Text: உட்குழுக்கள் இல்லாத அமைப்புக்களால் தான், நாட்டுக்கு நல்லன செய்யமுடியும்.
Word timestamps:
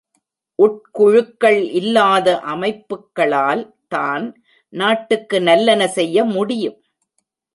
உட்குழுக்கள் 0.59 1.59
இல்லாத 1.71 2.27
அமைப்புக்களால் 2.45 3.63
தான், 3.87 4.25
நாட்டுக்கு 4.73 5.37
நல்லன 5.41 5.87
செய்யமுடியும். 5.95 6.77